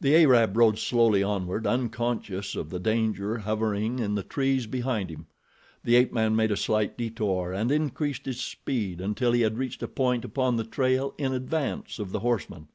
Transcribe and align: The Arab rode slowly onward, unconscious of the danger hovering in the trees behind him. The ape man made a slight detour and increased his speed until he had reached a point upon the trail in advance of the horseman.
The 0.00 0.14
Arab 0.14 0.56
rode 0.56 0.78
slowly 0.78 1.20
onward, 1.24 1.66
unconscious 1.66 2.54
of 2.54 2.70
the 2.70 2.78
danger 2.78 3.38
hovering 3.38 3.98
in 3.98 4.14
the 4.14 4.22
trees 4.22 4.68
behind 4.68 5.10
him. 5.10 5.26
The 5.82 5.96
ape 5.96 6.12
man 6.12 6.36
made 6.36 6.52
a 6.52 6.56
slight 6.56 6.96
detour 6.96 7.52
and 7.52 7.72
increased 7.72 8.24
his 8.26 8.40
speed 8.40 9.00
until 9.00 9.32
he 9.32 9.40
had 9.40 9.58
reached 9.58 9.82
a 9.82 9.88
point 9.88 10.24
upon 10.24 10.54
the 10.58 10.62
trail 10.64 11.12
in 11.18 11.32
advance 11.34 11.98
of 11.98 12.12
the 12.12 12.20
horseman. 12.20 12.68